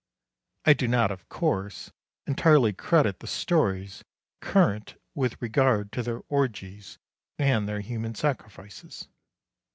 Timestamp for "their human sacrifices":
7.69-9.07